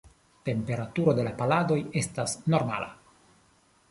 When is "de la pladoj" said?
1.19-1.77